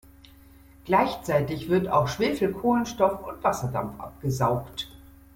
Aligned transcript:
Gleichzeitig 0.85 1.69
wird 1.69 1.87
auch 1.87 2.07
Schwefelkohlenstoff 2.07 3.23
und 3.23 3.43
Wasserdampf 3.43 3.99
abgesaugt. 3.99 4.87